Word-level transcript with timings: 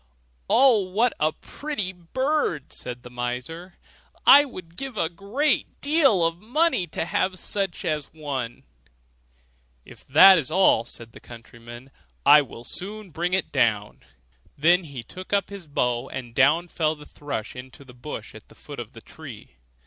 'Oh, 0.49 0.79
what 0.79 1.13
a 1.19 1.31
pretty 1.31 1.93
bird!' 1.93 2.73
said 2.73 3.03
the 3.03 3.11
miser; 3.11 3.75
'I 4.25 4.45
would 4.45 4.75
give 4.75 4.97
a 4.97 5.09
great 5.09 5.79
deal 5.79 6.25
of 6.25 6.39
money 6.39 6.87
to 6.87 7.05
have 7.05 7.37
such 7.37 7.85
a 7.85 8.01
one.' 8.11 8.63
'If 9.85 10.03
that's 10.07 10.49
all,' 10.49 10.85
said 10.85 11.11
the 11.11 11.19
countryman, 11.19 11.91
'I 12.25 12.41
will 12.41 12.63
soon 12.63 13.11
bring 13.11 13.33
it 13.35 13.51
down.' 13.51 14.01
Then 14.57 14.85
he 14.85 15.03
took 15.03 15.33
up 15.33 15.51
his 15.51 15.67
bow, 15.67 16.09
and 16.09 16.33
down 16.33 16.67
fell 16.67 16.95
the 16.95 17.05
thrush 17.05 17.55
into 17.55 17.85
the 17.85 17.93
bushes 17.93 18.41
at 18.41 18.47
the 18.49 18.55
foot 18.55 18.79
of 18.79 18.93
the 18.93 19.01
tree. 19.01 19.51